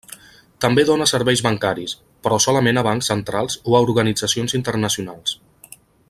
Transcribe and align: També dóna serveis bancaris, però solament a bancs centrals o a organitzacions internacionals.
També 0.63 0.85
dóna 0.89 1.05
serveis 1.11 1.43
bancaris, 1.47 1.93
però 2.27 2.39
solament 2.47 2.81
a 2.83 2.87
bancs 2.89 3.11
centrals 3.13 3.59
o 3.73 3.77
a 3.81 3.85
organitzacions 3.89 4.57
internacionals. 4.63 5.37